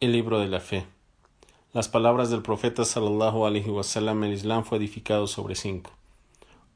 El 0.00 0.12
libro 0.12 0.40
de 0.40 0.48
la 0.48 0.60
fe. 0.60 0.86
Las 1.72 1.88
palabras 1.88 2.30
del 2.30 2.42
profeta 2.42 2.84
sallallahu 2.84 3.46
alaihi 3.46 3.70
wasallam, 3.70 4.24
el 4.24 4.32
Islam 4.32 4.64
fue 4.64 4.78
edificado 4.78 5.26
sobre 5.26 5.54
cinco. 5.54 5.90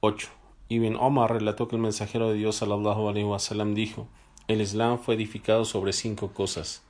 8. 0.01 0.29
Ibn 0.69 0.97
Omar 0.97 1.33
relató 1.33 1.69
que 1.69 1.77
el 1.77 1.83
mensajero 1.83 2.29
de 2.31 2.35
Dios 2.35 2.57
sallallahu 2.57 3.09
alaihi 3.09 3.27
wasallam 3.27 3.75
dijo: 3.75 4.09
El 4.47 4.61
Islam 4.61 4.99
fue 4.99 5.15
edificado 5.15 5.65
sobre 5.65 5.93
cinco 5.93 6.33
cosas: 6.33 6.83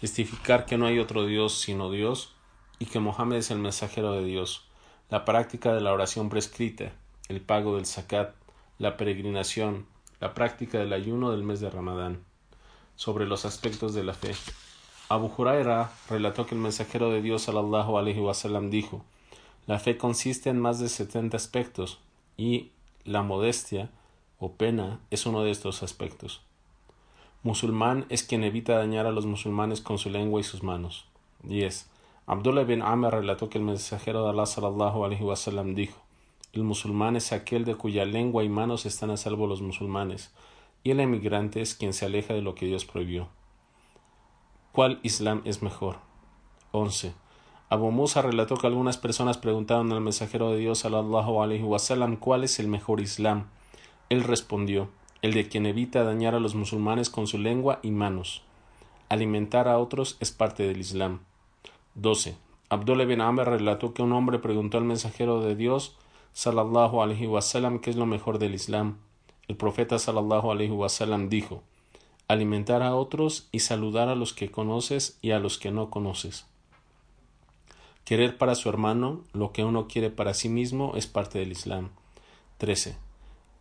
testificar 0.00 0.66
que 0.66 0.78
no 0.78 0.86
hay 0.86 0.98
otro 0.98 1.26
Dios 1.26 1.58
sino 1.58 1.90
Dios 1.90 2.34
y 2.78 2.86
que 2.86 3.00
Mohammed 3.00 3.38
es 3.38 3.50
el 3.50 3.58
mensajero 3.58 4.12
de 4.12 4.24
Dios 4.24 4.70
la 5.10 5.24
práctica 5.24 5.74
de 5.74 5.80
la 5.80 5.92
oración 5.92 6.28
prescrita, 6.28 6.92
el 7.28 7.40
pago 7.40 7.74
del 7.74 7.84
zakat, 7.84 8.32
la 8.78 8.96
peregrinación, 8.96 9.86
la 10.20 10.34
práctica 10.34 10.78
del 10.78 10.92
ayuno 10.92 11.32
del 11.32 11.42
mes 11.42 11.58
de 11.58 11.68
Ramadán. 11.68 12.22
Sobre 12.94 13.26
los 13.26 13.44
aspectos 13.44 13.92
de 13.92 14.04
la 14.04 14.14
fe. 14.14 14.34
Abu 15.12 15.28
Huraira 15.36 15.90
relató 16.08 16.46
que 16.46 16.54
el 16.54 16.60
mensajero 16.60 17.10
de 17.10 17.20
Dios 17.20 17.42
sallallahu 17.42 17.98
alaihi 17.98 18.20
wasallam 18.20 18.70
dijo: 18.70 19.02
La 19.66 19.80
fe 19.80 19.96
consiste 19.96 20.50
en 20.50 20.60
más 20.60 20.78
de 20.78 20.88
setenta 20.88 21.36
aspectos 21.36 21.98
y 22.36 22.70
la 23.04 23.24
modestia 23.24 23.90
o 24.38 24.52
pena 24.52 25.00
es 25.10 25.26
uno 25.26 25.42
de 25.42 25.50
estos 25.50 25.82
aspectos. 25.82 26.42
Musulmán 27.42 28.06
es 28.08 28.22
quien 28.22 28.44
evita 28.44 28.78
dañar 28.78 29.06
a 29.06 29.10
los 29.10 29.26
musulmanes 29.26 29.80
con 29.80 29.98
su 29.98 30.10
lengua 30.10 30.40
y 30.40 30.44
sus 30.44 30.62
manos. 30.62 31.06
10. 31.42 31.90
Abdullah 32.28 32.62
bin 32.62 32.80
Amr 32.80 33.12
relató 33.12 33.48
que 33.48 33.58
el 33.58 33.64
mensajero 33.64 34.22
de 34.22 34.30
Allah 34.30 34.46
sallallahu 34.46 35.04
alaihi 35.04 35.24
wasallam 35.24 35.74
dijo: 35.74 36.00
El 36.52 36.62
musulmán 36.62 37.16
es 37.16 37.32
aquel 37.32 37.64
de 37.64 37.74
cuya 37.74 38.04
lengua 38.04 38.44
y 38.44 38.48
manos 38.48 38.86
están 38.86 39.10
a 39.10 39.16
salvo 39.16 39.48
los 39.48 39.60
musulmanes, 39.60 40.30
y 40.84 40.92
el 40.92 41.00
emigrante 41.00 41.62
es 41.62 41.74
quien 41.74 41.94
se 41.94 42.04
aleja 42.06 42.32
de 42.32 42.42
lo 42.42 42.54
que 42.54 42.66
Dios 42.66 42.84
prohibió. 42.84 43.26
¿Cuál 44.72 45.00
Islam 45.02 45.42
es 45.44 45.62
mejor? 45.62 45.96
11. 46.70 47.12
Abu 47.70 47.90
Musa 47.90 48.22
relató 48.22 48.56
que 48.56 48.68
algunas 48.68 48.98
personas 48.98 49.36
preguntaron 49.36 49.90
al 49.90 50.00
mensajero 50.00 50.52
de 50.52 50.58
Dios 50.58 50.78
sallallahu 50.78 51.42
alaihi 51.42 51.64
wasallam 51.64 52.14
cuál 52.14 52.44
es 52.44 52.60
el 52.60 52.68
mejor 52.68 53.00
Islam. 53.00 53.46
Él 54.10 54.22
respondió: 54.22 54.88
el 55.22 55.34
de 55.34 55.48
quien 55.48 55.66
evita 55.66 56.04
dañar 56.04 56.36
a 56.36 56.40
los 56.40 56.54
musulmanes 56.54 57.10
con 57.10 57.26
su 57.26 57.36
lengua 57.36 57.80
y 57.82 57.90
manos. 57.90 58.44
Alimentar 59.08 59.66
a 59.66 59.76
otros 59.76 60.16
es 60.20 60.30
parte 60.30 60.62
del 60.62 60.78
Islam. 60.78 61.18
12. 61.96 62.36
Abdullah 62.68 63.06
bin 63.06 63.22
Amr 63.22 63.48
relató 63.48 63.92
que 63.92 64.02
un 64.02 64.12
hombre 64.12 64.38
preguntó 64.38 64.78
al 64.78 64.84
mensajero 64.84 65.40
de 65.40 65.56
Dios, 65.56 65.96
sallallahu 66.32 67.02
alaihi 67.02 67.26
wasallam, 67.26 67.80
qué 67.80 67.90
es 67.90 67.96
lo 67.96 68.06
mejor 68.06 68.38
del 68.38 68.54
Islam. 68.54 68.98
El 69.48 69.56
profeta 69.56 69.98
sallallahu 69.98 70.52
alaihi 70.52 70.70
wasallam 70.70 71.28
dijo: 71.28 71.64
alimentar 72.30 72.84
a 72.84 72.94
otros 72.94 73.48
y 73.50 73.58
saludar 73.58 74.08
a 74.08 74.14
los 74.14 74.32
que 74.32 74.52
conoces 74.52 75.18
y 75.20 75.32
a 75.32 75.40
los 75.40 75.58
que 75.58 75.72
no 75.72 75.90
conoces. 75.90 76.46
Querer 78.04 78.38
para 78.38 78.54
su 78.54 78.68
hermano 78.68 79.24
lo 79.32 79.50
que 79.50 79.64
uno 79.64 79.88
quiere 79.88 80.10
para 80.10 80.32
sí 80.32 80.48
mismo 80.48 80.92
es 80.94 81.08
parte 81.08 81.40
del 81.40 81.50
Islam. 81.50 81.90
13. 82.58 82.96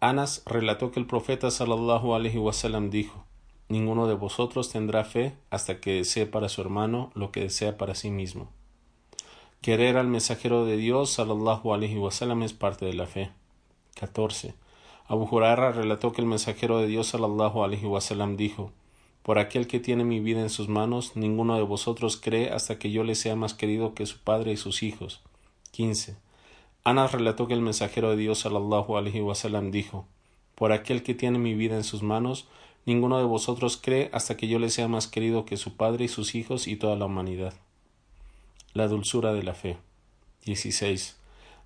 Anas 0.01 0.43
relató 0.45 0.91
que 0.91 0.99
el 0.99 1.07
profeta 1.07 1.49
sallallahu 1.49 2.13
alaihi 2.13 2.37
wasallam 2.37 2.91
dijo: 2.91 3.25
Ninguno 3.69 4.07
de 4.07 4.13
vosotros 4.13 4.69
tendrá 4.69 5.03
fe 5.03 5.35
hasta 5.49 5.79
que 5.79 5.93
desee 5.93 6.27
para 6.27 6.47
su 6.47 6.61
hermano 6.61 7.11
lo 7.15 7.31
que 7.31 7.41
desea 7.41 7.75
para 7.75 7.95
sí 7.95 8.11
mismo. 8.11 8.51
Querer 9.61 9.97
al 9.97 10.07
mensajero 10.07 10.65
de 10.65 10.77
Dios, 10.77 11.09
sallallahu 11.09 11.73
alaihi 11.73 11.97
wasallam, 11.97 12.43
es 12.43 12.53
parte 12.53 12.85
de 12.85 12.93
la 12.93 13.07
fe. 13.07 13.31
14. 13.95 14.53
Abu 15.09 15.27
Huraira 15.29 15.73
relató 15.73 16.13
que 16.13 16.21
el 16.21 16.27
mensajero 16.27 16.77
de 16.79 16.87
Dios, 16.87 17.07
sallallahu 17.07 17.65
alaihi 17.65 17.85
wasallam, 17.85 18.37
dijo: 18.37 18.71
Por 19.21 19.37
aquel 19.37 19.67
que 19.67 19.81
tiene 19.81 20.05
mi 20.05 20.21
vida 20.21 20.39
en 20.39 20.49
sus 20.49 20.69
manos, 20.69 21.17
ninguno 21.17 21.57
de 21.57 21.63
vosotros 21.63 22.15
cree 22.15 22.51
hasta 22.51 22.79
que 22.79 22.91
yo 22.91 23.03
le 23.03 23.15
sea 23.15 23.35
más 23.35 23.53
querido 23.53 23.93
que 23.93 24.05
su 24.05 24.19
padre 24.19 24.53
y 24.53 24.57
sus 24.57 24.83
hijos. 24.83 25.21
15. 25.71 26.15
Anas 26.85 27.11
relató 27.11 27.47
que 27.47 27.53
el 27.55 27.61
mensajero 27.61 28.11
de 28.11 28.15
Dios, 28.15 28.39
sallallahu 28.39 28.95
alaihi 28.95 29.19
wasallam, 29.19 29.71
dijo: 29.71 30.05
Por 30.55 30.71
aquel 30.71 31.03
que 31.03 31.13
tiene 31.13 31.39
mi 31.39 31.55
vida 31.55 31.75
en 31.75 31.83
sus 31.83 32.01
manos, 32.01 32.47
Ninguno 32.89 33.19
de 33.19 33.25
vosotros 33.25 33.77
cree 33.77 34.09
hasta 34.13 34.35
que 34.35 34.47
yo 34.47 34.57
le 34.57 34.71
sea 34.71 34.87
más 34.87 35.07
querido 35.07 35.45
que 35.45 35.57
su 35.57 35.75
padre 35.75 36.05
y 36.05 36.07
sus 36.07 36.33
hijos 36.33 36.67
y 36.67 36.75
toda 36.75 36.95
la 36.95 37.05
humanidad. 37.05 37.53
La 38.73 38.87
dulzura 38.87 39.31
de 39.31 39.43
la 39.43 39.53
fe. 39.53 39.77
16. 40.45 41.17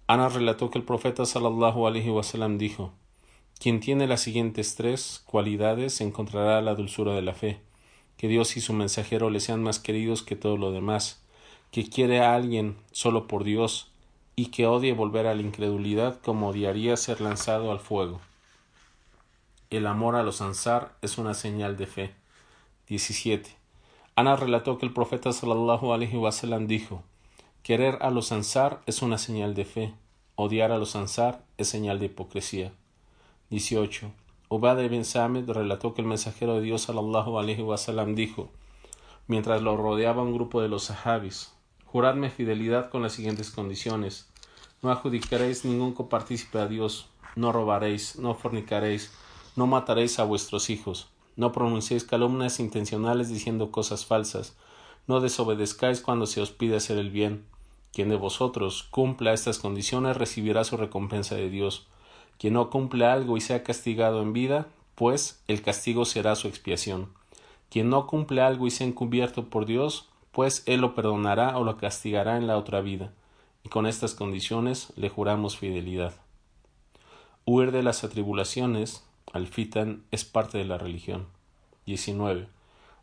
Ana 0.08 0.28
relató 0.28 0.70
que 0.70 0.80
el 0.80 0.84
profeta 0.84 1.26
sallallahu 1.26 1.88
alaihi 1.88 2.10
wasallam 2.10 2.58
dijo: 2.58 2.92
Quien 3.64 3.80
tiene 3.80 4.08
las 4.08 4.20
siguientes 4.20 4.76
tres 4.76 5.24
cualidades 5.26 6.02
encontrará 6.02 6.60
la 6.60 6.76
dulzura 6.76 7.14
de 7.16 7.22
la 7.22 7.34
fe, 7.34 7.62
que 8.18 8.28
Dios 8.28 8.58
y 8.58 8.60
su 8.60 8.74
mensajero 8.74 9.30
le 9.30 9.40
sean 9.40 9.64
más 9.64 9.80
queridos 9.80 10.22
que 10.22 10.36
todo 10.36 10.58
lo 10.58 10.74
demás, 10.74 11.24
que 11.72 11.90
quiere 11.90 12.20
a 12.20 12.36
alguien 12.36 12.76
solo 12.92 13.26
por 13.26 13.46
Dios 13.46 13.90
y 14.36 14.48
que 14.48 14.68
odie 14.68 14.92
volver 14.92 15.28
a 15.28 15.34
la 15.34 15.44
incredulidad 15.44 16.20
como 16.20 16.50
odiaría 16.50 16.98
ser 16.98 17.22
lanzado 17.22 17.72
al 17.72 17.80
fuego. 17.80 18.20
El 19.70 19.88
amor 19.88 20.18
a 20.18 20.24
los 20.24 20.42
ansar 20.42 20.98
es 21.02 21.18
una 21.18 21.34
señal 21.34 21.78
de 21.78 21.88
fe. 21.88 22.14
17. 22.90 23.50
Ana 24.18 24.36
relató 24.36 24.78
que 24.78 24.86
el 24.86 24.92
profeta 24.92 25.32
sallallahu 25.32 25.94
alaihi 25.94 26.18
wasallam 26.18 26.68
dijo: 26.68 27.02
Querer 27.64 28.00
a 28.02 28.10
los 28.10 28.34
ansar 28.34 28.82
es 28.88 29.02
una 29.02 29.18
señal 29.18 29.56
de 29.56 29.64
fe, 29.64 29.94
odiar 30.36 30.74
a 30.74 30.78
los 30.78 30.98
ansar 30.98 31.46
es 31.58 31.70
señal 31.70 32.00
de 32.00 32.08
hipocresía. 32.08 32.74
18. 33.50 34.12
Ubad 34.50 34.80
ibn 34.80 35.04
Samed 35.04 35.50
relató 35.50 35.94
que 35.94 36.02
el 36.02 36.08
mensajero 36.08 36.56
de 36.56 36.62
Dios 36.62 36.84
sallallahu 36.84 37.40
alaihi 37.40 37.62
wasallam 37.62 38.16
dijo: 38.16 38.50
Mientras 39.28 39.62
lo 39.62 39.78
rodeaba 39.78 40.22
un 40.22 40.34
grupo 40.34 40.62
de 40.62 40.70
los 40.70 40.84
sahabis, 40.86 41.54
juradme 41.86 42.30
fidelidad 42.30 42.90
con 42.90 43.02
las 43.02 43.14
siguientes 43.14 43.52
condiciones: 43.52 44.30
no 44.82 44.92
adjudicaréis 44.92 45.66
ningún 45.66 45.94
copartícipe 45.94 46.60
a 46.60 46.68
Dios, 46.68 47.08
no 47.36 47.52
robaréis, 47.52 48.18
no 48.18 48.36
fornicaréis, 48.36 49.12
no 49.56 49.66
mataréis 49.66 50.20
a 50.20 50.24
vuestros 50.24 50.70
hijos, 50.70 51.10
no 51.36 51.52
pronunciéis 51.52 52.04
calumnias 52.04 52.60
intencionales 52.60 53.30
diciendo 53.30 53.72
cosas 53.72 54.06
falsas, 54.06 54.56
no 55.08 55.20
desobedezcáis 55.20 56.02
cuando 56.02 56.26
se 56.26 56.42
os 56.42 56.52
pide 56.52 56.76
hacer 56.76 56.98
el 56.98 57.12
bien. 57.12 57.46
Quien 57.92 58.10
de 58.10 58.16
vosotros 58.16 58.84
cumpla 58.84 59.34
estas 59.34 59.60
condiciones 59.60 60.18
recibirá 60.18 60.64
su 60.64 60.78
recompensa 60.78 61.36
de 61.36 61.50
Dios. 61.50 61.88
Quien 62.38 62.54
no 62.54 62.70
cumple 62.70 63.06
algo 63.06 63.38
y 63.38 63.42
sea 63.42 63.64
castigado 63.64 64.22
en 64.22 64.34
vida, 64.34 64.68
pues 64.96 65.44
el 65.48 65.62
castigo 65.62 66.06
será 66.06 66.36
su 66.36 66.48
expiación. 66.48 67.10
Quien 67.70 67.90
no 67.90 68.06
cumple 68.06 68.42
algo 68.42 68.68
y 68.68 68.72
sea 68.72 68.86
encubierto 68.86 69.46
por 69.50 69.66
Dios, 69.66 70.10
pues 70.32 70.64
él 70.66 70.82
lo 70.82 70.96
perdonará 70.96 71.58
o 71.58 71.64
lo 71.64 71.78
castigará 71.78 72.38
en 72.38 72.48
la 72.48 72.58
otra 72.58 72.82
vida. 72.82 73.12
Y 73.64 73.70
con 73.70 73.88
estas 73.88 74.14
condiciones 74.14 74.92
le 74.96 75.10
juramos 75.10 75.58
fidelidad. 75.58 76.14
Huir 77.46 77.72
de 77.72 77.84
las 77.84 78.04
atribulaciones 78.04 79.04
al-Fitan 79.32 80.04
es 80.12 80.26
parte 80.26 80.58
de 80.58 80.66
la 80.66 80.78
religión. 80.78 81.28
19. 81.86 82.48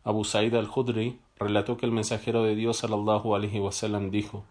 Abu 0.05 0.25
Sa'id 0.25 0.55
al-Khudri 0.55 1.19
relató 1.39 1.77
que 1.77 1.87
el 1.87 1.93
mensajero 1.93 2.43
de 2.43 2.55
Dios 2.55 2.79
sallallahu 2.79 3.35
alaihi 3.35 3.61
wasallam 3.61 4.11
dijo: 4.11 4.45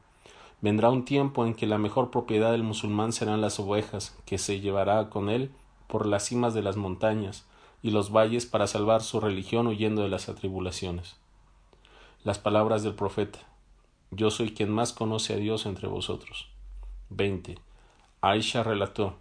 Vendrá 0.62 0.90
un 0.90 1.06
tiempo 1.06 1.46
en 1.46 1.54
que 1.54 1.68
la 1.68 1.78
mejor 1.78 2.12
propiedad 2.12 2.52
del 2.52 2.64
musulmán 2.64 3.14
serán 3.14 3.42
las 3.42 3.60
ovejas, 3.60 4.18
que 4.26 4.38
se 4.38 4.60
llevará 4.60 5.10
con 5.10 5.30
él 5.30 5.52
por 5.88 6.06
las 6.06 6.26
cimas 6.26 6.54
de 6.54 6.62
las 6.62 6.76
montañas 6.76 7.48
y 7.82 7.92
los 7.92 8.12
valles 8.12 8.46
para 8.46 8.68
salvar 8.68 9.02
su 9.02 9.20
religión 9.20 9.68
huyendo 9.68 10.02
de 10.02 10.10
las 10.10 10.28
atribulaciones. 10.30 11.18
Las 12.24 12.40
palabras 12.40 12.84
del 12.84 12.96
profeta: 12.96 13.40
Yo 14.12 14.32
soy 14.32 14.54
quien 14.54 14.70
más 14.70 14.92
conoce 14.94 15.34
a 15.34 15.38
Dios 15.38 15.66
entre 15.66 15.88
vosotros. 15.88 16.50
20. 17.10 17.58
Aisha 18.22 18.64
relató: 18.64 19.16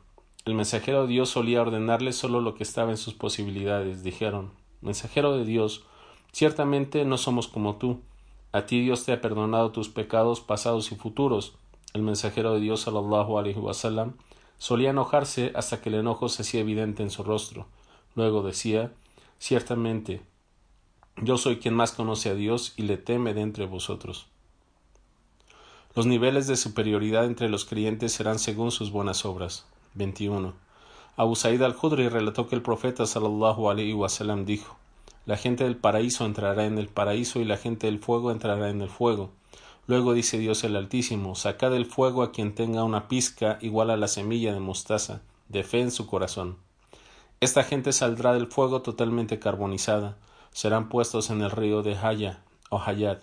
el 0.49 0.55
mensajero 0.55 1.03
de 1.03 1.09
Dios 1.09 1.29
solía 1.29 1.61
ordenarle 1.61 2.15
solo 2.15 2.41
lo 2.41 2.55
que 2.55 2.63
estaba 2.63 2.91
en 2.91 2.97
sus 2.97 3.13
posibilidades. 3.13 4.03
Dijeron, 4.03 4.51
Mensajero 4.81 5.37
de 5.37 5.45
Dios, 5.45 5.85
ciertamente 6.33 7.05
no 7.05 7.19
somos 7.19 7.49
como 7.49 7.77
tú. 7.77 8.01
A 8.53 8.65
ti 8.67 8.81
Dios 8.81 9.05
te 9.05 9.13
ha 9.13 9.21
perdonado 9.21 9.73
tus 9.73 9.89
pecados 9.89 10.41
pasados 10.41 10.91
y 10.91 10.97
futuros. 10.97 11.55
El 11.93 12.03
mensajero 12.03 12.55
de 12.55 12.61
Dios, 12.61 12.81
sallallahu 12.81 13.39
alaihi 13.39 13.59
wasallam, 13.59 14.15
solía 14.57 14.91
enojarse 14.91 15.53
hasta 15.55 15.81
que 15.81 15.91
el 15.91 15.97
enojo 15.97 16.29
se 16.29 16.43
hacía 16.43 16.61
evidente 16.61 17.03
en 17.03 17.11
su 17.11 17.23
rostro. 17.23 17.67
Luego 18.15 18.43
decía, 18.43 18.93
ciertamente, 19.39 20.23
Yo 21.17 21.37
soy 21.37 21.59
quien 21.59 21.75
más 21.75 21.93
conoce 21.93 22.31
a 22.31 22.35
Dios 22.35 22.73
y 22.77 22.83
le 22.83 22.97
teme 22.97 23.35
de 23.35 23.43
entre 23.43 23.67
vosotros. 23.67 24.27
Los 25.95 26.07
niveles 26.07 26.47
de 26.47 26.57
superioridad 26.57 27.27
entre 27.27 27.49
los 27.49 27.65
creyentes 27.65 28.13
serán 28.13 28.39
según 28.39 28.71
sus 28.71 28.91
buenas 28.93 29.25
obras. 29.25 29.67
21. 29.95 30.55
Abu 31.17 31.35
Sa'id 31.35 31.61
al-Khudri 31.61 32.09
relató 32.09 32.47
que 32.47 32.55
el 32.55 32.63
profeta 32.63 33.05
sallallahu 33.05 33.69
alaihi 33.69 33.95
wasallam 33.95 34.45
dijo: 34.45 34.78
La 35.29 35.37
gente 35.37 35.65
del 35.65 35.77
paraíso 35.77 36.25
entrará 36.25 36.65
en 36.65 36.79
el 36.79 36.89
paraíso 36.89 37.39
y 37.39 37.45
la 37.45 37.59
gente 37.59 37.87
del 37.87 37.99
fuego 37.99 38.33
entrará 38.33 38.71
en 38.71 38.81
el 38.81 38.89
fuego. 38.89 39.29
Luego 39.87 40.15
dice 40.15 40.39
Dios 40.39 40.65
el 40.65 40.75
Altísimo: 40.75 41.35
Sacad 41.35 41.71
del 41.71 41.85
fuego 41.85 42.23
a 42.23 42.33
quien 42.33 42.55
tenga 42.55 42.83
una 42.83 43.09
pizca 43.09 43.59
igual 43.61 43.91
a 43.91 43.99
la 43.99 44.09
semilla 44.09 44.55
de 44.55 44.61
mostaza, 44.61 45.21
de 45.51 45.65
fe 45.65 45.83
en 45.83 45.91
su 45.91 46.07
corazón. 46.07 46.57
Esta 47.41 47.63
gente 47.63 47.93
saldrá 47.93 48.33
del 48.33 48.47
fuego 48.47 48.81
totalmente 48.81 49.39
carbonizada, 49.39 50.17
serán 50.51 50.89
puestos 50.89 51.29
en 51.29 51.43
el 51.43 51.51
río 51.51 51.83
de 51.83 51.95
Haya 51.95 52.43
o 52.71 52.81
Hayat. 52.81 53.21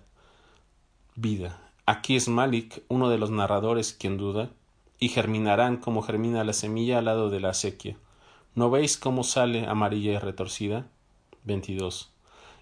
Vida. 1.16 1.60
Aquí 1.88 2.16
es 2.16 2.28
Malik, 2.28 2.84
uno 2.88 3.10
de 3.10 3.18
los 3.18 3.32
narradores, 3.32 3.94
quien 3.94 4.18
duda, 4.18 4.52
y 5.00 5.10
germinarán 5.10 5.78
como 5.78 6.04
germina 6.04 6.44
la 6.44 6.54
semilla 6.54 7.00
al 7.00 7.06
lado 7.06 7.32
de 7.32 7.40
la 7.40 7.50
acequia. 7.50 7.98
¿No 8.54 8.70
veis 8.70 8.96
cómo 8.96 9.24
sale 9.24 9.66
amarilla 9.66 10.12
y 10.12 10.18
retorcida? 10.20 10.86
22. 11.46 12.12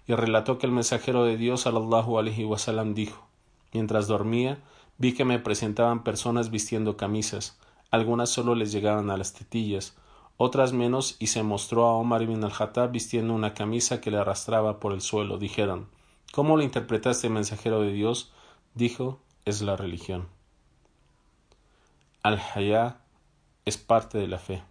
Y 0.06 0.14
relató 0.14 0.58
que 0.58 0.66
el 0.66 0.72
mensajero 0.72 1.24
de 1.24 1.36
Dios, 1.36 1.62
sallallahu 1.62 2.18
alaihi 2.18 2.44
wasallam, 2.44 2.94
dijo: 2.94 3.26
Mientras 3.72 4.06
dormía, 4.06 4.62
vi 4.98 5.14
que 5.14 5.24
me 5.24 5.38
presentaban 5.38 6.04
personas 6.04 6.50
vistiendo 6.50 6.96
camisas, 6.96 7.58
algunas 7.90 8.30
solo 8.30 8.54
les 8.54 8.70
llegaban 8.70 9.10
a 9.10 9.16
las 9.16 9.32
tetillas, 9.32 9.96
otras 10.36 10.72
menos, 10.72 11.16
y 11.18 11.28
se 11.28 11.42
mostró 11.42 11.86
a 11.86 11.94
Omar 11.94 12.22
ibn 12.22 12.42
al-Hattab 12.44 12.90
vistiendo 12.90 13.34
una 13.34 13.54
camisa 13.54 14.00
que 14.00 14.10
le 14.10 14.18
arrastraba 14.18 14.80
por 14.80 14.92
el 14.92 15.00
suelo. 15.00 15.38
Dijeron: 15.38 15.88
¿Cómo 16.32 16.56
lo 16.56 16.62
interpretaste, 16.62 17.28
mensajero 17.28 17.80
de 17.80 17.92
Dios? 17.92 18.32
Dijo: 18.74 19.20
Es 19.44 19.62
la 19.62 19.76
religión. 19.76 20.28
Al-Hayá 22.22 23.00
es 23.64 23.76
parte 23.76 24.18
de 24.18 24.28
la 24.28 24.38
fe. 24.38 24.62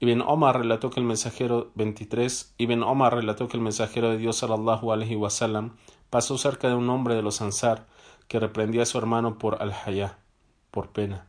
Ibn 0.00 0.22
Omar 0.22 0.58
relató 0.58 0.90
que 0.90 1.00
el 1.00 1.06
mensajero 1.06 1.70
23 1.74 2.54
Ibn 2.58 2.82
Omar 2.82 3.14
relató 3.14 3.48
que 3.48 3.56
el 3.56 3.62
mensajero 3.62 4.10
de 4.10 4.18
Dios 4.18 4.36
sallallahu 4.36 4.92
alaihi 4.92 5.16
wasallam 5.16 5.76
pasó 6.10 6.36
cerca 6.38 6.68
de 6.68 6.74
un 6.74 6.90
hombre 6.90 7.14
de 7.14 7.22
los 7.22 7.40
Ansar 7.40 7.86
que 8.28 8.40
reprendía 8.40 8.82
a 8.82 8.86
su 8.86 8.98
hermano 8.98 9.38
por 9.38 9.62
al-Hayá, 9.62 10.18
por 10.70 10.88
pena. 10.88 11.26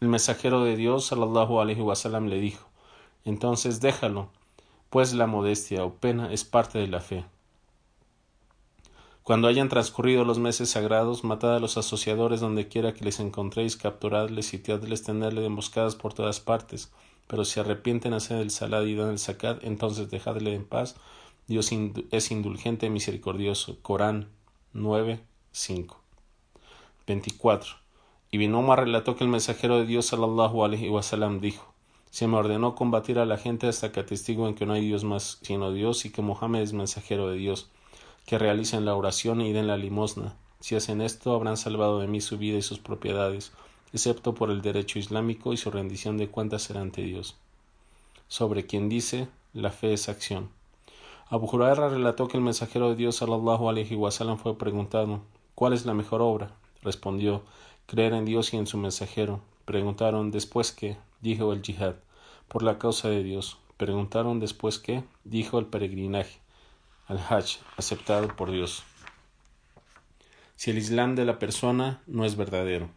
El 0.00 0.08
mensajero 0.08 0.64
de 0.64 0.76
Dios 0.76 1.06
sallallahu 1.06 1.60
alaihi 1.60 1.80
wasallam 1.80 2.26
le 2.26 2.40
dijo: 2.40 2.68
entonces 3.24 3.80
déjalo, 3.80 4.30
pues 4.90 5.12
la 5.12 5.26
modestia 5.26 5.84
o 5.84 5.94
pena 5.94 6.32
es 6.32 6.44
parte 6.44 6.78
de 6.78 6.86
la 6.86 7.00
fe. 7.00 7.24
Cuando 9.22 9.48
hayan 9.48 9.68
transcurrido 9.68 10.24
los 10.24 10.38
meses 10.38 10.70
sagrados, 10.70 11.24
matad 11.24 11.54
a 11.54 11.60
los 11.60 11.76
asociadores 11.76 12.40
donde 12.40 12.68
quiera 12.68 12.94
que 12.94 13.04
les 13.04 13.20
encontréis, 13.20 13.76
capturadles, 13.76 14.46
sitiadles, 14.46 15.02
tenerle 15.02 15.44
emboscadas 15.44 15.94
por 15.94 16.14
todas 16.14 16.40
partes. 16.40 16.90
Pero 17.28 17.44
si 17.44 17.60
arrepienten 17.60 18.14
hacer 18.14 18.38
el 18.38 18.50
salad 18.50 18.82
y 18.82 18.96
dan 18.96 19.10
el 19.10 19.18
zakat, 19.20 19.62
entonces 19.62 20.10
dejadle 20.10 20.54
en 20.54 20.64
paz. 20.64 20.96
Dios 21.46 21.70
es 22.10 22.30
indulgente 22.30 22.86
y 22.86 22.90
misericordioso. 22.90 23.78
Corán 23.82 24.28
9, 24.72 25.20
5. 25.52 26.00
24. 27.06 27.74
Y 28.30 28.38
Binomar 28.38 28.80
relató 28.80 29.14
que 29.14 29.24
el 29.24 29.30
mensajero 29.30 29.78
de 29.78 29.86
Dios 29.86 30.06
sallallahu 30.06 30.68
dijo 31.40 31.78
se 32.10 32.26
me 32.26 32.36
ordenó 32.36 32.74
combatir 32.74 33.18
a 33.18 33.26
la 33.26 33.36
gente 33.36 33.68
hasta 33.68 33.92
que 33.92 34.00
atestiguen 34.00 34.54
que 34.54 34.66
no 34.66 34.72
hay 34.72 34.86
Dios 34.86 35.04
más 35.04 35.38
sino 35.42 35.72
Dios 35.72 36.04
y 36.04 36.10
que 36.10 36.22
Mohammed 36.22 36.62
es 36.62 36.72
mensajero 36.72 37.28
de 37.28 37.36
Dios, 37.36 37.70
que 38.26 38.38
realicen 38.38 38.84
la 38.84 38.94
oración 38.94 39.40
y 39.40 39.52
den 39.52 39.66
la 39.66 39.76
limosna. 39.76 40.34
Si 40.60 40.74
hacen 40.74 41.00
esto, 41.00 41.34
habrán 41.34 41.56
salvado 41.56 42.00
de 42.00 42.06
mí 42.06 42.20
su 42.20 42.38
vida 42.38 42.58
y 42.58 42.62
sus 42.62 42.78
propiedades, 42.78 43.52
excepto 43.92 44.34
por 44.34 44.50
el 44.50 44.62
derecho 44.62 44.98
islámico 44.98 45.52
y 45.52 45.56
su 45.56 45.70
rendición 45.70 46.16
de 46.16 46.28
cuentas 46.28 46.62
será 46.62 46.80
ante 46.80 47.02
Dios. 47.02 47.36
Sobre 48.28 48.66
quien 48.66 48.88
dice, 48.88 49.28
la 49.52 49.70
fe 49.70 49.92
es 49.92 50.08
acción. 50.08 50.50
Abu 51.30 51.46
Huraira 51.46 51.88
relató 51.88 52.28
que 52.28 52.36
el 52.36 52.42
mensajero 52.42 52.90
de 52.90 52.96
Dios 52.96 53.16
sallallahu 53.16 53.70
wasallam 53.96 54.38
fue 54.38 54.56
preguntado 54.56 55.20
¿Cuál 55.54 55.72
es 55.72 55.84
la 55.84 55.92
mejor 55.92 56.22
obra? 56.22 56.52
Respondió 56.82 57.42
creer 57.86 58.12
en 58.12 58.24
Dios 58.24 58.54
y 58.54 58.56
en 58.56 58.66
su 58.66 58.78
mensajero. 58.78 59.40
Preguntaron 59.64 60.30
después 60.30 60.72
qué, 60.72 60.96
dijo 61.20 61.52
el 61.52 61.62
yihad, 61.62 61.96
por 62.46 62.62
la 62.62 62.78
causa 62.78 63.08
de 63.08 63.22
Dios. 63.22 63.58
Preguntaron 63.76 64.40
después 64.40 64.78
qué, 64.78 65.02
dijo 65.24 65.58
el 65.58 65.66
peregrinaje, 65.66 66.38
al 67.08 67.18
hajj, 67.18 67.58
aceptado 67.76 68.28
por 68.36 68.50
Dios. 68.50 68.84
Si 70.54 70.70
el 70.70 70.78
Islam 70.78 71.14
de 71.14 71.24
la 71.24 71.38
persona 71.38 72.02
no 72.06 72.24
es 72.24 72.36
verdadero. 72.36 72.88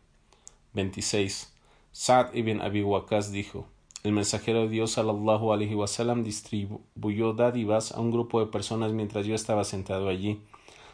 26. 0.73 1.53
Sa'd 1.91 2.35
ibn 2.35 2.61
Abi 2.61 2.83
Waqas 2.83 3.31
dijo, 3.31 3.67
el 4.03 4.13
mensajero 4.13 4.61
de 4.61 4.69
Dios 4.69 4.91
sallallahu 4.91 5.53
alaihi 5.53 5.75
wasallam 5.75 6.23
distribuyó 6.23 7.33
dádivas 7.33 7.91
a 7.91 7.99
un 7.99 8.09
grupo 8.09 8.39
de 8.39 8.47
personas 8.47 8.93
mientras 8.93 9.27
yo 9.27 9.35
estaba 9.35 9.63
sentado 9.63 10.09
allí. 10.09 10.41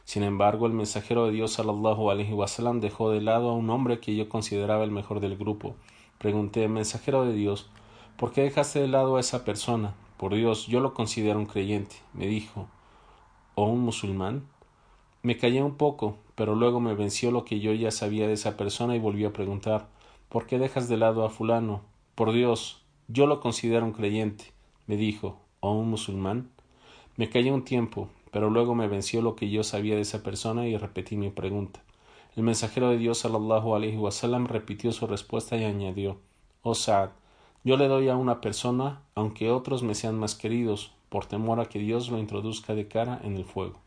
Sin 0.04 0.24
embargo, 0.24 0.68
el 0.68 0.74
mensajero 0.74 1.26
de 1.26 1.32
Dios 1.32 1.54
sallallahu 1.54 2.10
alaihi 2.12 2.34
wasallam 2.34 2.82
dejó 2.82 3.12
de 3.12 3.22
lado 3.22 3.50
a 3.50 3.54
un 3.54 3.70
hombre 3.70 4.00
que 4.00 4.16
yo 4.16 4.28
consideraba 4.28 4.84
el 4.84 4.92
mejor 4.92 5.20
del 5.22 5.38
grupo. 5.38 5.76
Pregunté, 6.18 6.68
mensajero 6.68 7.24
de 7.24 7.34
Dios, 7.34 7.70
¿por 8.18 8.34
qué 8.34 8.42
dejaste 8.42 8.82
de 8.82 8.88
lado 8.88 9.16
a 9.16 9.20
esa 9.20 9.46
persona? 9.46 9.96
Por 10.18 10.34
Dios, 10.34 10.68
yo 10.68 10.80
lo 10.80 10.94
considero 10.94 11.40
un 11.40 11.46
creyente, 11.46 11.96
me 12.14 12.28
dijo. 12.28 12.68
¿O 13.56 13.66
un 13.68 13.82
musulmán? 13.82 14.48
Me 15.28 15.36
callé 15.36 15.62
un 15.62 15.76
poco, 15.76 16.16
pero 16.36 16.56
luego 16.56 16.80
me 16.80 16.96
venció 16.96 17.32
lo 17.32 17.44
que 17.44 17.60
yo 17.60 17.74
ya 17.74 17.92
sabía 17.92 18.28
de 18.28 18.34
esa 18.36 18.56
persona 18.56 18.96
y 18.96 19.00
volví 19.00 19.26
a 19.26 19.34
preguntar, 19.34 19.90
¿por 20.30 20.46
qué 20.46 20.58
dejas 20.58 20.88
de 20.88 20.96
lado 20.96 21.26
a 21.26 21.30
fulano? 21.30 21.82
Por 22.16 22.32
Dios, 22.32 22.82
yo 23.10 23.28
lo 23.28 23.42
considero 23.42 23.84
un 23.84 23.92
creyente, 23.92 24.54
me 24.86 24.96
dijo. 24.96 25.38
¿O 25.60 25.74
un 25.74 25.90
musulmán? 25.90 26.50
Me 27.18 27.30
callé 27.30 27.52
un 27.52 27.66
tiempo, 27.66 28.08
pero 28.32 28.50
luego 28.50 28.74
me 28.74 28.88
venció 28.88 29.22
lo 29.22 29.36
que 29.36 29.50
yo 29.50 29.66
sabía 29.66 29.96
de 29.96 30.04
esa 30.04 30.24
persona 30.24 30.66
y 30.66 30.78
repetí 30.78 31.18
mi 31.18 31.30
pregunta. 31.30 31.82
El 32.38 32.44
mensajero 32.44 32.90
de 32.90 32.98
Dios 32.98 33.18
sallallahu 33.18 33.76
alaihi 33.76 33.98
wasallam 33.98 34.46
repitió 34.46 34.94
su 34.94 35.08
respuesta 35.08 35.58
y 35.58 35.66
añadió 35.66 36.22
Oh 36.62 36.74
Saad, 36.74 37.10
yo 37.66 37.76
le 37.76 37.90
doy 37.90 38.08
a 38.08 38.16
una 38.16 38.40
persona, 38.40 39.02
aunque 39.14 39.52
otros 39.52 39.84
me 39.84 39.94
sean 39.94 40.18
más 40.18 40.36
queridos, 40.36 40.94
por 41.10 41.26
temor 41.26 41.60
a 41.60 41.66
que 41.66 41.80
Dios 41.80 42.08
lo 42.08 42.18
introduzca 42.18 42.76
de 42.76 42.88
cara 42.88 43.20
en 43.26 43.36
el 43.36 43.44
fuego. 43.44 43.82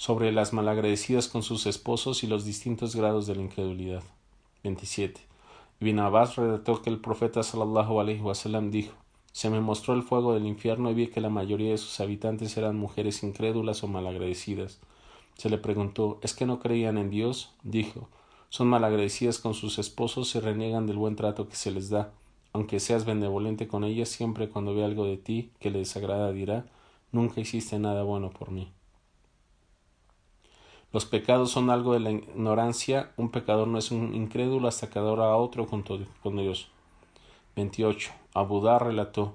Sobre 0.00 0.32
las 0.32 0.54
malagradecidas 0.54 1.28
con 1.28 1.42
sus 1.42 1.66
esposos 1.66 2.24
y 2.24 2.26
los 2.26 2.46
distintos 2.46 2.96
grados 2.96 3.26
de 3.26 3.36
la 3.36 3.42
incredulidad. 3.42 4.02
27. 4.64 5.20
Ibn 5.78 5.98
Abbas 5.98 6.36
que 6.82 6.88
el 6.88 7.00
profeta 7.00 7.42
sallallahu 7.42 8.00
alaihi 8.00 8.22
wasallam 8.22 8.70
dijo 8.70 8.94
se 9.32 9.50
me 9.50 9.60
mostró 9.60 9.92
el 9.92 10.02
fuego 10.02 10.32
del 10.32 10.46
infierno 10.46 10.90
y 10.90 10.94
vi 10.94 11.08
que 11.08 11.20
la 11.20 11.28
mayoría 11.28 11.72
de 11.72 11.76
sus 11.76 12.00
habitantes 12.00 12.56
eran 12.56 12.78
mujeres 12.78 13.22
incrédulas 13.22 13.84
o 13.84 13.88
malagradecidas. 13.88 14.80
Se 15.34 15.50
le 15.50 15.58
preguntó 15.58 16.18
¿Es 16.22 16.32
que 16.32 16.46
no 16.46 16.60
creían 16.60 16.96
en 16.96 17.10
Dios? 17.10 17.52
Dijo 17.62 18.08
son 18.48 18.68
malagradecidas 18.68 19.38
con 19.38 19.52
sus 19.52 19.78
esposos 19.78 20.34
y 20.34 20.40
reniegan 20.40 20.86
del 20.86 20.96
buen 20.96 21.14
trato 21.14 21.46
que 21.46 21.56
se 21.56 21.72
les 21.72 21.90
da. 21.90 22.10
Aunque 22.54 22.80
seas 22.80 23.04
benevolente 23.04 23.68
con 23.68 23.84
ellas, 23.84 24.08
siempre 24.08 24.48
cuando 24.48 24.74
ve 24.74 24.82
algo 24.82 25.04
de 25.04 25.18
ti 25.18 25.50
que 25.60 25.70
le 25.70 25.80
desagrada 25.80 26.32
dirá 26.32 26.64
Nunca 27.12 27.42
hiciste 27.42 27.78
nada 27.78 28.02
bueno 28.02 28.30
por 28.30 28.50
mí. 28.50 28.72
Los 30.92 31.04
pecados 31.04 31.52
son 31.52 31.70
algo 31.70 31.92
de 31.92 32.00
la 32.00 32.10
ignorancia. 32.10 33.12
Un 33.16 33.30
pecador 33.30 33.68
no 33.68 33.78
es 33.78 33.92
un 33.92 34.12
incrédulo 34.14 34.66
hasta 34.66 34.90
que 34.90 34.98
adora 34.98 35.26
a 35.26 35.36
otro 35.36 35.66
con, 35.66 35.84
Dios. 36.36 36.68
28. 37.54 38.10
Abudá 38.34 38.78
relató 38.80 39.34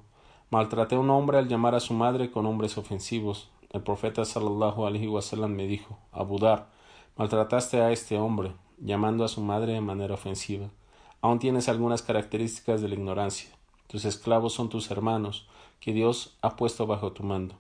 Maltraté 0.50 0.96
a 0.96 1.00
un 1.00 1.10
hombre 1.10 1.38
al 1.38 1.48
llamar 1.48 1.74
a 1.74 1.80
su 1.80 1.94
madre 1.94 2.30
con 2.30 2.44
nombres 2.44 2.78
ofensivos. 2.78 3.50
El 3.72 3.84
profeta 3.84 4.26
sallallahu 4.26 4.86
alaihi 4.86 5.08
wasallam 5.08 5.56
me 5.56 5.66
dijo 5.66 5.98
Abudar, 6.12 6.68
maltrataste 7.16 7.82
a 7.82 7.92
este 7.92 8.18
hombre, 8.18 8.54
llamando 8.78 9.24
a 9.24 9.30
su 9.30 9.42
madre 9.42 9.74
de 9.74 9.82
manera 9.82 10.14
ofensiva. 10.14 10.70
Aún 11.22 11.40
tienes 11.40 11.70
algunas 11.70 12.02
características 12.02 12.82
de 12.82 12.90
la 12.90 12.96
ignorancia. 12.96 13.50
Tus 13.88 14.06
esclavos 14.06 14.54
son 14.54 14.70
tus 14.70 14.92
hermanos, 14.92 15.48
que 15.80 15.94
Dios 15.94 16.38
ha 16.42 16.58
puesto 16.58 16.86
bajo 16.86 17.14
tu 17.14 17.24
mando. 17.24 17.56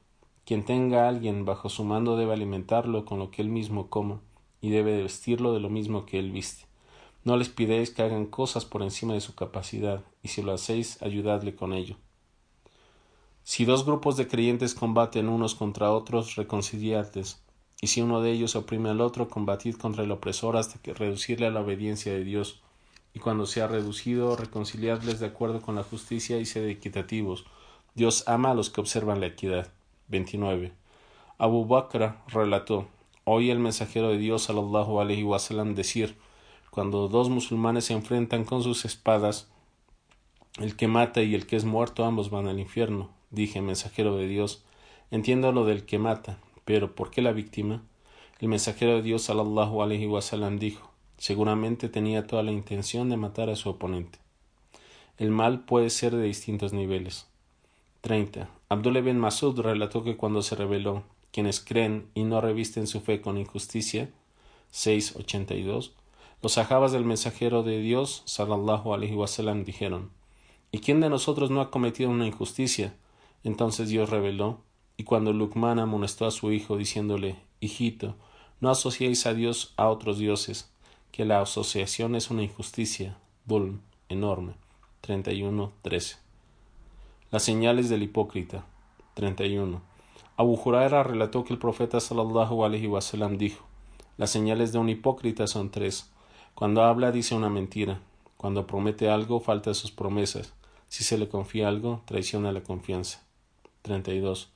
Quien 0.46 0.64
tenga 0.64 1.06
a 1.06 1.10
alguien 1.10 1.44
bajo 1.44 1.70
su 1.70 1.84
mando 1.84 2.16
debe 2.18 2.34
alimentarlo 2.34 3.04
con 3.04 3.18
lo 3.18 3.32
que 3.32 3.42
él 3.42 3.50
mismo 3.50 3.90
coma, 3.90 4.22
y 4.62 4.70
debe 4.70 5.02
vestirlo 5.02 5.54
de 5.54 5.60
lo 5.60 5.70
mismo 5.70 6.06
que 6.06 6.20
él 6.20 6.32
viste. 6.32 6.66
No 7.24 7.36
les 7.36 7.50
pidéis 7.50 7.90
que 7.90 8.04
hagan 8.04 8.28
cosas 8.28 8.64
por 8.66 8.84
encima 8.84 9.16
de 9.16 9.22
su 9.22 9.34
capacidad, 9.34 10.04
y 10.22 10.28
si 10.28 10.44
lo 10.44 10.54
hacéis, 10.54 11.02
ayudadle 11.02 11.56
con 11.56 11.74
ello. 11.74 11.98
Si 13.44 13.66
dos 13.66 13.86
grupos 13.86 14.18
de 14.18 14.28
creyentes 14.28 14.76
combaten 14.76 15.30
unos 15.30 15.56
contra 15.56 15.92
otros, 15.92 16.36
reconciliadles, 16.36 17.44
y 17.82 17.88
si 17.88 18.02
uno 18.02 18.22
de 18.22 18.32
ellos 18.32 18.56
oprime 18.56 18.90
al 18.90 19.02
otro, 19.02 19.28
combatid 19.28 19.76
contra 19.76 20.04
el 20.04 20.12
opresor 20.12 20.58
hasta 20.58 20.80
que 20.80 20.94
reducirle 20.94 21.48
a 21.48 21.52
la 21.52 21.62
obediencia 21.62 22.14
de 22.14 22.24
Dios. 22.24 22.62
Y 23.14 23.20
cuando 23.20 23.46
sea 23.46 23.68
reducido, 23.68 24.36
reconciliadles 24.36 25.20
de 25.20 25.28
acuerdo 25.28 25.62
con 25.62 25.76
la 25.76 25.84
justicia 25.84 26.40
y 26.40 26.46
sed 26.46 26.68
equitativos. 26.68 27.46
Dios 27.94 28.24
ama 28.28 28.52
a 28.52 28.54
los 28.54 28.70
que 28.70 28.82
observan 28.82 29.20
la 29.20 29.28
equidad. 29.28 29.72
29. 30.08 30.72
Abu 31.38 31.66
Bakr 31.66 32.16
relató, 32.28 32.88
oí 33.24 33.50
el 33.50 33.60
mensajero 33.60 34.10
de 34.10 34.18
Dios 34.18 34.44
sallallahu 34.44 35.00
alaihi 35.00 35.24
wasallam 35.24 35.76
decir, 35.76 36.16
cuando 36.70 37.08
dos 37.08 37.30
musulmanes 37.30 37.86
se 37.86 37.94
enfrentan 37.94 38.44
con 38.46 38.62
sus 38.62 38.86
espadas, 38.86 39.50
el 40.60 40.76
que 40.76 40.88
mata 40.88 41.22
y 41.22 41.36
el 41.36 41.48
que 41.48 41.56
es 41.56 41.66
muerto 41.66 42.06
ambos 42.06 42.30
van 42.30 42.48
al 42.48 42.60
infierno. 42.60 43.10
Dije, 43.32 43.62
mensajero 43.62 44.16
de 44.16 44.28
Dios, 44.28 44.64
entiendo 45.12 45.52
lo 45.52 45.66
del 45.66 45.86
que 45.86 46.00
mata, 46.00 46.38
pero 46.64 46.96
¿por 46.96 47.12
qué 47.12 47.22
la 47.22 47.34
víctima? 47.34 47.82
El 48.40 48.48
mensajero 48.48 48.96
de 48.96 49.02
Dios 49.02 49.24
sallallahu 49.24 49.82
alaihi 49.82 50.08
wasallam 50.08 50.60
dijo, 50.60 50.92
seguramente 51.18 51.90
tenía 51.90 52.28
toda 52.28 52.44
la 52.44 52.52
intención 52.52 53.10
de 53.10 53.18
matar 53.18 53.50
a 53.50 53.56
su 53.56 53.70
oponente. 53.70 54.20
El 55.18 55.32
mal 55.32 55.62
puede 55.62 55.90
ser 55.90 56.16
de 56.16 56.24
distintos 56.24 56.74
niveles. 56.74 57.28
30. 58.02 58.50
Abdullah 58.68 59.02
bin 59.02 59.20
Masud 59.20 59.60
relató 59.60 60.04
que 60.04 60.18
cuando 60.18 60.42
se 60.42 60.56
reveló 60.56 61.04
quienes 61.32 61.60
creen 61.60 62.10
y 62.16 62.24
no 62.24 62.42
revisten 62.42 62.88
su 62.88 63.02
fe 63.02 63.22
con 63.22 63.38
injusticia 63.38 64.10
682 64.72 65.94
los 66.42 66.54
sahabas 66.54 66.92
del 66.92 67.06
mensajero 67.06 67.64
de 67.64 67.80
Dios 67.80 68.24
sallallahu 68.26 68.94
alaihi 68.94 69.16
wasallam 69.16 69.66
dijeron 69.66 70.10
¿Y 70.72 70.80
quién 70.80 71.00
de 71.00 71.10
nosotros 71.10 71.52
no 71.52 71.62
ha 71.62 71.72
cometido 71.72 72.10
una 72.10 72.28
injusticia? 72.28 72.96
Entonces 73.44 73.90
Dios 73.90 74.10
reveló 74.10 74.60
y 74.98 75.04
cuando 75.04 75.32
Lukman 75.32 75.80
amonestó 75.80 76.26
a 76.26 76.32
su 76.32 76.52
hijo 76.52 76.78
diciéndole 76.78 77.38
Hijito, 77.60 78.16
no 78.60 78.70
asociéis 78.70 79.26
a 79.26 79.34
Dios 79.34 79.74
a 79.78 79.88
otros 79.88 80.18
dioses, 80.18 80.72
que 81.12 81.26
la 81.26 81.42
asociación 81.42 82.16
es 82.16 82.30
una 82.30 82.44
injusticia, 82.44 83.18
bulm, 83.46 83.80
enorme. 84.10 84.54
31.13 85.04 86.25
Las 87.36 87.44
señales 87.44 87.90
del 87.90 88.02
hipócrita. 88.02 88.64
31. 89.16 89.82
Abu 90.38 90.54
Huraira 90.54 91.04
relató 91.04 91.44
que 91.44 91.52
el 91.52 91.60
profeta 91.60 92.00
sallallahu 92.00 92.64
alaihi 92.64 92.88
wasallam 92.88 93.38
dijo: 93.38 93.66
Las 94.16 94.30
señales 94.30 94.72
de 94.72 94.80
un 94.80 94.88
hipócrita 94.88 95.46
son 95.46 95.70
tres. 95.70 96.10
Cuando 96.54 96.82
habla 96.82 97.12
dice 97.12 97.36
una 97.36 97.50
mentira. 97.50 98.00
Cuando 98.38 98.66
promete 98.66 99.10
algo 99.10 99.42
falta 99.42 99.74
sus 99.74 99.92
promesas. 99.92 100.54
Si 100.88 101.04
se 101.04 101.18
le 101.18 101.28
confía 101.28 101.68
algo, 101.68 102.04
traiciona 102.06 102.54
la 102.54 102.64
confianza. 102.64 103.22
32. 103.82 104.54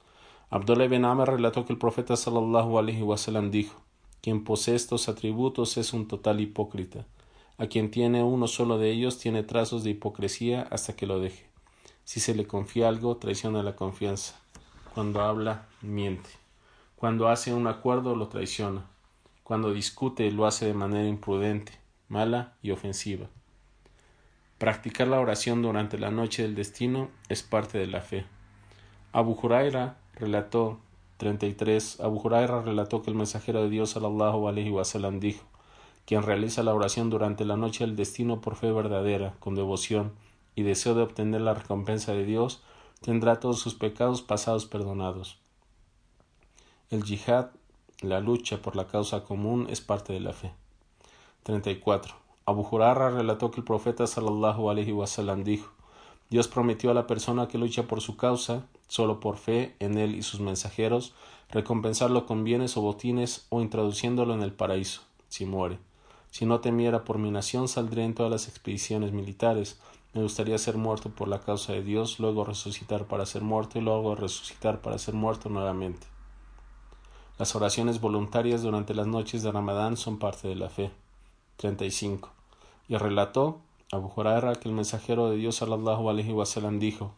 Abdullah 0.49 0.85
ibn 0.85 1.03
Amr 1.03 1.31
relató 1.31 1.65
que 1.65 1.73
el 1.73 1.79
profeta 1.79 2.15
sallallahu 2.15 2.79
alaihi 2.79 3.03
wasallam 3.03 3.51
dijo: 3.51 3.75
Quien 4.21 4.45
posee 4.45 4.75
estos 4.75 5.09
atributos 5.09 5.75
es 5.75 5.91
un 5.91 6.07
total 6.07 6.39
hipócrita. 6.39 7.05
A 7.57 7.67
quien 7.67 7.91
tiene 7.91 8.23
uno 8.23 8.47
solo 8.47 8.77
de 8.77 8.89
ellos 8.89 9.17
tiene 9.17 9.43
trazos 9.43 9.83
de 9.83 9.89
hipocresía 9.89 10.61
hasta 10.71 10.95
que 10.95 11.07
lo 11.07 11.19
deje. 11.19 11.48
Si 12.09 12.19
se 12.19 12.33
le 12.33 12.47
confía 12.47 12.87
algo, 12.87 13.17
traiciona 13.17 13.61
la 13.61 13.75
confianza. 13.75 14.33
Cuando 14.95 15.21
habla, 15.21 15.67
miente. 15.83 16.31
Cuando 16.95 17.27
hace 17.27 17.53
un 17.53 17.67
acuerdo, 17.67 18.15
lo 18.15 18.29
traiciona. 18.29 18.83
Cuando 19.43 19.71
discute, 19.71 20.31
lo 20.31 20.47
hace 20.47 20.65
de 20.65 20.73
manera 20.73 21.07
imprudente, 21.07 21.73
mala 22.07 22.55
y 22.63 22.71
ofensiva. 22.71 23.27
Practicar 24.57 25.07
la 25.07 25.19
oración 25.19 25.61
durante 25.61 25.99
la 25.99 26.09
noche 26.09 26.41
del 26.41 26.55
destino 26.55 27.09
es 27.27 27.43
parte 27.43 27.77
de 27.77 27.85
la 27.85 28.01
fe. 28.01 28.25
Abu 29.11 29.37
Huraira 29.39 29.97
relató 30.15 30.79
33. 31.17 31.99
Abu 31.99 32.21
Huraira 32.23 32.63
relató 32.63 33.03
que 33.03 33.11
el 33.11 33.17
mensajero 33.17 33.61
de 33.61 33.69
Dios 33.69 33.91
sallallahu 33.91 34.47
alaihi 34.47 34.71
wasallam 34.71 35.19
dijo: 35.19 35.43
quien 36.07 36.23
realiza 36.23 36.63
la 36.63 36.73
oración 36.73 37.11
durante 37.11 37.45
la 37.45 37.55
noche 37.55 37.85
del 37.85 37.95
destino 37.95 38.41
por 38.41 38.55
fe 38.55 38.71
verdadera, 38.71 39.35
con 39.39 39.53
devoción 39.53 40.13
y 40.55 40.63
deseo 40.63 40.95
de 40.95 41.03
obtener 41.03 41.41
la 41.41 41.53
recompensa 41.53 42.13
de 42.13 42.25
Dios, 42.25 42.61
tendrá 43.01 43.39
todos 43.39 43.59
sus 43.59 43.75
pecados 43.75 44.21
pasados 44.21 44.65
perdonados. 44.65 45.39
El 46.89 47.03
yihad, 47.03 47.51
la 48.01 48.19
lucha 48.19 48.61
por 48.61 48.75
la 48.75 48.87
causa 48.87 49.23
común, 49.23 49.67
es 49.69 49.81
parte 49.81 50.13
de 50.13 50.19
la 50.19 50.33
fe. 50.33 50.51
34. 51.43 52.15
Abu 52.45 52.67
Hurarra 52.69 53.09
relató 53.09 53.51
que 53.51 53.61
el 53.61 53.65
profeta 53.65 54.07
sallallahu 54.07 54.69
alaihi 54.69 54.91
wasallam 54.91 55.43
dijo: 55.43 55.71
Dios 56.29 56.47
prometió 56.47 56.91
a 56.91 56.93
la 56.93 57.07
persona 57.07 57.47
que 57.47 57.57
lucha 57.57 57.83
por 57.83 58.01
su 58.01 58.17
causa, 58.17 58.67
solo 58.87 59.19
por 59.19 59.37
fe 59.37 59.75
en 59.79 59.97
él 59.97 60.15
y 60.15 60.23
sus 60.23 60.39
mensajeros, 60.39 61.13
recompensarlo 61.49 62.25
con 62.25 62.43
bienes 62.43 62.77
o 62.77 62.81
botines 62.81 63.45
o 63.49 63.61
introduciéndolo 63.61 64.33
en 64.33 64.43
el 64.43 64.53
paraíso, 64.53 65.01
si 65.27 65.45
muere. 65.45 65.79
Si 66.31 66.45
no 66.45 66.59
temiera 66.59 67.03
por 67.03 67.17
mi 67.17 67.31
nación, 67.31 67.67
saldré 67.67 68.03
en 68.03 68.13
todas 68.13 68.31
las 68.31 68.47
expediciones 68.47 69.11
militares. 69.11 69.79
Me 70.13 70.23
gustaría 70.23 70.57
ser 70.57 70.75
muerto 70.75 71.09
por 71.09 71.27
la 71.27 71.39
causa 71.39 71.73
de 71.73 71.83
Dios, 71.83 72.19
luego 72.19 72.43
resucitar 72.43 73.05
para 73.05 73.27
ser 73.27 73.43
muerto 73.43 73.77
y 73.77 73.81
luego 73.81 74.15
resucitar 74.15 74.81
para 74.81 74.97
ser 74.97 75.13
muerto 75.13 75.49
nuevamente. 75.49 76.07
Las 77.37 77.55
oraciones 77.55 78.01
voluntarias 78.01 78.63
durante 78.63 78.95
las 78.95 79.05
noches 79.05 79.43
de 79.43 79.51
Ramadán 79.51 79.97
son 79.97 80.17
parte 80.17 80.47
de 80.47 80.55
la 80.55 80.69
fe. 80.69 80.91
35. 81.57 82.31
Y 82.87 82.97
relató 82.97 83.61
Abu 83.91 84.11
Huraira 84.15 84.55
que 84.55 84.67
el 84.67 84.75
mensajero 84.75 85.29
de 85.29 85.37
Dios 85.37 85.57
sallallahu 85.57 86.09
alaihi 86.09 86.33
wasallam 86.33 86.79
dijo: 86.79 87.13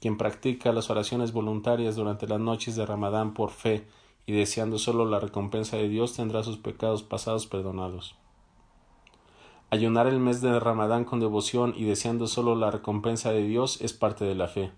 Quien 0.00 0.18
practica 0.18 0.72
las 0.72 0.90
oraciones 0.90 1.32
voluntarias 1.32 1.94
durante 1.94 2.26
las 2.26 2.40
noches 2.40 2.74
de 2.74 2.84
Ramadán 2.84 3.34
por 3.34 3.50
fe 3.50 3.86
y 4.26 4.32
deseando 4.32 4.78
solo 4.78 5.04
la 5.04 5.20
recompensa 5.20 5.76
de 5.76 5.88
Dios 5.88 6.14
tendrá 6.14 6.42
sus 6.42 6.56
pecados 6.56 7.02
pasados 7.02 7.46
perdonados. 7.46 8.16
Ayunar 9.72 10.06
el 10.06 10.20
mes 10.20 10.42
de 10.42 10.60
Ramadán 10.60 11.06
con 11.06 11.18
devoción 11.18 11.72
y 11.74 11.84
deseando 11.84 12.26
solo 12.26 12.54
la 12.54 12.70
recompensa 12.70 13.32
de 13.32 13.42
Dios 13.42 13.80
es 13.80 13.94
parte 13.94 14.26
de 14.26 14.34
la 14.34 14.46
fe. 14.46 14.70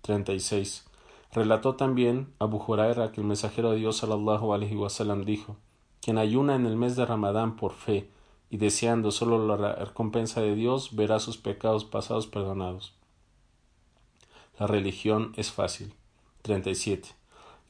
36. 0.00 0.86
Relató 1.32 1.74
también 1.74 2.32
Abu 2.38 2.56
Huraira 2.56 3.12
que 3.12 3.20
el 3.20 3.26
mensajero 3.26 3.72
de 3.72 3.76
Dios 3.76 3.98
sallallahu 3.98 4.54
alaihi 4.54 4.74
wasallam 4.74 5.26
dijo: 5.26 5.58
Quien 6.00 6.16
ayuna 6.16 6.54
en 6.54 6.64
el 6.64 6.78
mes 6.78 6.96
de 6.96 7.04
Ramadán 7.04 7.56
por 7.56 7.72
fe 7.74 8.08
y 8.48 8.56
deseando 8.56 9.10
solo 9.10 9.54
la 9.54 9.74
recompensa 9.74 10.40
de 10.40 10.54
Dios 10.54 10.96
verá 10.96 11.20
sus 11.20 11.36
pecados 11.36 11.84
pasados 11.84 12.26
perdonados. 12.26 12.94
La 14.58 14.66
religión 14.66 15.34
es 15.36 15.52
fácil. 15.52 15.92
37. 16.40 17.10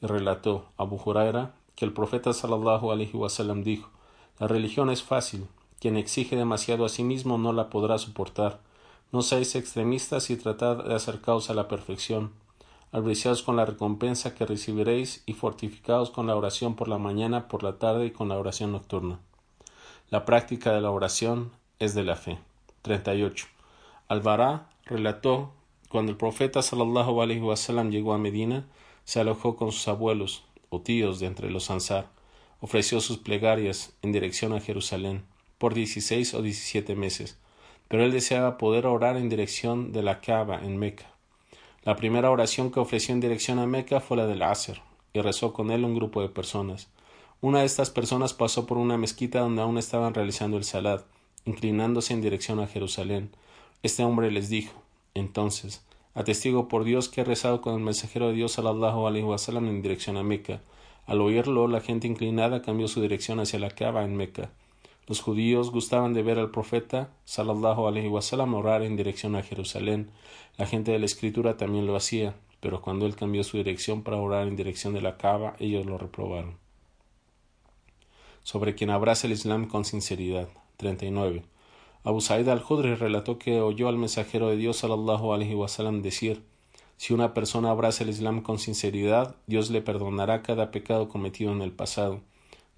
Y 0.01 0.05
relató 0.05 0.69
Abu 0.77 0.97
Huraira 1.03 1.55
que 1.75 1.83
el 1.83 1.91
profeta 1.91 2.31
sallallahu 2.31 2.89
alaihi 2.89 3.17
wasallam 3.17 3.65
dijo: 3.65 3.89
La 4.39 4.47
religión 4.47 4.89
es 4.89 5.03
fácil 5.03 5.45
quien 5.83 5.97
exige 5.97 6.37
demasiado 6.37 6.85
a 6.85 6.89
sí 6.89 7.03
mismo 7.03 7.37
no 7.37 7.51
la 7.51 7.69
podrá 7.69 7.97
soportar. 7.97 8.61
No 9.11 9.21
seáis 9.21 9.53
extremistas 9.53 10.29
y 10.29 10.37
tratad 10.37 10.81
de 10.85 10.95
acercaos 10.95 11.49
a 11.49 11.53
la 11.53 11.67
perfección. 11.67 12.31
Albriciaos 12.93 13.43
con 13.43 13.57
la 13.57 13.65
recompensa 13.65 14.33
que 14.33 14.45
recibiréis 14.45 15.23
y 15.25 15.33
fortificaos 15.33 16.09
con 16.09 16.25
la 16.25 16.37
oración 16.37 16.77
por 16.77 16.87
la 16.87 16.99
mañana, 16.99 17.49
por 17.49 17.63
la 17.63 17.79
tarde 17.79 18.05
y 18.05 18.11
con 18.11 18.29
la 18.29 18.37
oración 18.37 18.71
nocturna. 18.71 19.19
La 20.09 20.23
práctica 20.23 20.71
de 20.71 20.79
la 20.79 20.89
oración 20.89 21.51
es 21.79 21.93
de 21.95 22.05
la 22.05 22.15
fe. 22.15 22.39
38. 22.83 23.47
Alvará 24.07 24.69
relató 24.85 25.51
cuando 25.89 26.13
el 26.13 26.17
profeta 26.17 26.61
sallallahu 26.61 27.21
alaihi 27.21 27.41
wasallam 27.41 27.91
llegó 27.91 28.13
a 28.13 28.17
Medina, 28.17 28.67
se 29.03 29.19
alojó 29.19 29.57
con 29.57 29.73
sus 29.73 29.89
abuelos 29.89 30.45
o 30.69 30.79
tíos 30.79 31.19
de 31.19 31.25
entre 31.25 31.51
los 31.51 31.69
Ansar, 31.69 32.07
ofreció 32.61 33.01
sus 33.01 33.17
plegarias 33.17 33.91
en 34.01 34.13
dirección 34.13 34.53
a 34.53 34.61
Jerusalén 34.61 35.25
por 35.63 35.75
dieciséis 35.75 36.33
o 36.33 36.41
diecisiete 36.41 36.93
meses, 36.93 37.37
pero 37.87 38.03
él 38.03 38.11
deseaba 38.11 38.57
poder 38.57 38.85
orar 38.85 39.15
en 39.15 39.29
dirección 39.29 39.93
de 39.93 40.03
la 40.03 40.19
Kaaba 40.19 40.59
en 40.61 40.75
Meca. 40.75 41.05
La 41.85 41.95
primera 41.95 42.31
oración 42.31 42.69
que 42.69 42.81
ofreció 42.81 43.13
en 43.13 43.21
dirección 43.21 43.59
a 43.59 43.65
Meca 43.65 44.01
fue 44.01 44.17
la 44.17 44.27
del 44.27 44.41
Aser, 44.41 44.81
y 45.13 45.21
rezó 45.21 45.53
con 45.53 45.71
él 45.71 45.85
un 45.85 45.95
grupo 45.95 46.21
de 46.21 46.27
personas. 46.27 46.89
Una 47.39 47.59
de 47.59 47.65
estas 47.65 47.91
personas 47.91 48.33
pasó 48.33 48.65
por 48.65 48.77
una 48.77 48.97
mezquita 48.97 49.39
donde 49.39 49.61
aún 49.61 49.77
estaban 49.77 50.13
realizando 50.13 50.57
el 50.57 50.65
Salad, 50.65 51.05
inclinándose 51.45 52.13
en 52.13 52.19
dirección 52.19 52.59
a 52.59 52.67
Jerusalén. 52.67 53.29
Este 53.83 54.03
hombre 54.03 54.31
les 54.31 54.49
dijo 54.49 54.73
entonces 55.13 55.81
Atestigo 56.13 56.67
por 56.67 56.83
Dios 56.83 57.07
que 57.07 57.21
he 57.21 57.23
rezado 57.23 57.61
con 57.61 57.75
el 57.75 57.79
mensajero 57.79 58.27
de 58.27 58.33
Dios 58.33 58.51
sallallahu 58.51 59.07
alaihi 59.07 59.23
wasallam 59.23 59.69
en 59.69 59.81
dirección 59.81 60.17
a 60.17 60.23
Meca. 60.23 60.59
Al 61.05 61.21
oírlo, 61.21 61.69
la 61.69 61.79
gente 61.79 62.05
inclinada 62.05 62.61
cambió 62.61 62.89
su 62.89 63.01
dirección 63.01 63.39
hacia 63.39 63.59
la 63.59 63.69
Kaaba 63.69 64.03
en 64.03 64.17
Meca. 64.17 64.49
Los 65.07 65.21
judíos 65.21 65.71
gustaban 65.71 66.13
de 66.13 66.23
ver 66.23 66.39
al 66.39 66.51
profeta 66.51 67.09
sallallahu 67.25 67.87
alaihi 67.87 68.07
wasallam 68.07 68.53
orar 68.53 68.83
en 68.83 68.95
dirección 68.95 69.35
a 69.35 69.43
Jerusalén. 69.43 70.11
La 70.57 70.65
gente 70.65 70.91
de 70.91 70.99
la 70.99 71.05
escritura 71.05 71.57
también 71.57 71.85
lo 71.85 71.95
hacía, 71.95 72.35
pero 72.61 72.81
cuando 72.81 73.05
él 73.05 73.15
cambió 73.15 73.43
su 73.43 73.57
dirección 73.57 74.03
para 74.03 74.17
orar 74.17 74.47
en 74.47 74.55
dirección 74.55 74.93
de 74.93 75.01
la 75.01 75.17
Kaaba, 75.17 75.55
ellos 75.59 75.85
lo 75.85 75.97
reprobaron. 75.97 76.57
Sobre 78.43 78.75
quien 78.75 78.89
abraza 78.89 79.27
el 79.27 79.33
Islam 79.33 79.67
con 79.67 79.83
sinceridad. 79.83 80.47
39. 80.77 81.43
Abu 82.05 82.19
Sa'id 82.19 82.47
al-Khudri 82.47 82.95
relató 82.95 83.37
que 83.37 83.61
oyó 83.61 83.87
al 83.87 83.97
mensajero 83.97 84.49
de 84.49 84.57
Dios 84.57 84.77
sallallahu 84.77 85.33
alaihi 85.33 85.55
wasallam 85.55 86.01
decir: 86.01 86.43
Si 86.97 87.13
una 87.13 87.33
persona 87.33 87.69
abraza 87.71 88.03
el 88.03 88.09
Islam 88.09 88.41
con 88.41 88.59
sinceridad, 88.59 89.35
Dios 89.47 89.69
le 89.69 89.81
perdonará 89.81 90.41
cada 90.41 90.71
pecado 90.71 91.07
cometido 91.09 91.51
en 91.51 91.61
el 91.61 91.71
pasado. 91.71 92.21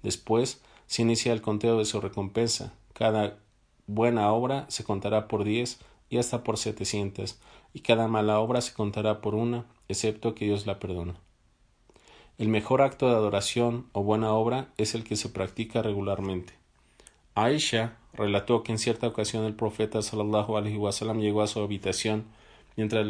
Después, 0.02 0.62
se 0.86 1.02
inicia 1.02 1.32
el 1.32 1.42
conteo 1.42 1.78
de 1.78 1.84
su 1.84 2.00
recompensa. 2.00 2.74
Cada 2.92 3.38
buena 3.86 4.32
obra 4.32 4.66
se 4.68 4.84
contará 4.84 5.28
por 5.28 5.44
diez 5.44 5.80
y 6.08 6.18
hasta 6.18 6.42
por 6.42 6.58
setecientas, 6.58 7.40
y 7.72 7.80
cada 7.80 8.08
mala 8.08 8.38
obra 8.40 8.60
se 8.60 8.72
contará 8.72 9.20
por 9.20 9.34
una, 9.34 9.66
excepto 9.88 10.34
que 10.34 10.46
Dios 10.46 10.66
la 10.66 10.78
perdona. 10.78 11.14
El 12.38 12.48
mejor 12.48 12.82
acto 12.82 13.08
de 13.08 13.14
adoración 13.14 13.86
o 13.92 14.02
buena 14.02 14.32
obra 14.32 14.68
es 14.76 14.94
el 14.94 15.04
que 15.04 15.16
se 15.16 15.28
practica 15.28 15.82
regularmente. 15.82 16.52
Aisha 17.34 17.96
relató 18.12 18.62
que 18.62 18.72
en 18.72 18.78
cierta 18.78 19.06
ocasión 19.06 19.44
el 19.44 19.54
profeta 19.54 20.02
sallallahu 20.02 20.56
alaihi 20.56 20.78
wasallam 20.78 21.20
llegó 21.20 21.42
a 21.42 21.46
su 21.46 21.60
habitación 21.60 22.24
mientras 22.76 23.06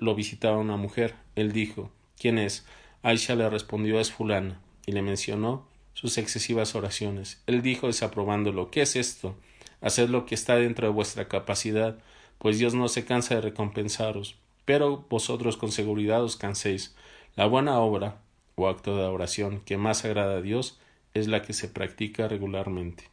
lo 0.00 0.14
visitaba 0.14 0.58
una 0.58 0.76
mujer. 0.76 1.14
Él 1.36 1.52
dijo: 1.52 1.90
¿Quién 2.18 2.38
es? 2.38 2.66
Aisha 3.02 3.34
le 3.34 3.48
respondió: 3.50 3.98
Es 3.98 4.12
fulana, 4.12 4.60
y 4.86 4.92
le 4.92 5.02
mencionó 5.02 5.66
sus 5.96 6.18
excesivas 6.18 6.74
oraciones. 6.74 7.42
Él 7.46 7.62
dijo 7.62 7.86
desaprobándolo: 7.86 8.70
¿Qué 8.70 8.82
es 8.82 8.96
esto? 8.96 9.34
Haced 9.80 10.10
lo 10.10 10.26
que 10.26 10.34
está 10.34 10.56
dentro 10.56 10.86
de 10.86 10.92
vuestra 10.92 11.26
capacidad, 11.26 11.98
pues 12.38 12.58
Dios 12.58 12.74
no 12.74 12.88
se 12.88 13.06
cansa 13.06 13.34
de 13.34 13.40
recompensaros. 13.40 14.36
Pero 14.66 15.06
vosotros 15.08 15.56
con 15.56 15.72
seguridad 15.72 16.22
os 16.22 16.36
canséis. 16.36 16.94
La 17.34 17.46
buena 17.46 17.80
obra 17.80 18.20
o 18.56 18.68
acto 18.68 18.94
de 18.98 19.04
oración 19.04 19.62
que 19.64 19.78
más 19.78 20.04
agrada 20.04 20.36
a 20.36 20.42
Dios 20.42 20.78
es 21.14 21.28
la 21.28 21.40
que 21.40 21.54
se 21.54 21.68
practica 21.68 22.28
regularmente. 22.28 23.04